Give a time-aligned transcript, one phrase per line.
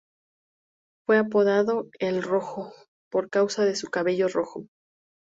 [1.05, 2.73] Fue apodado "el Rojo"
[3.11, 4.65] por causa de su cabello rojo.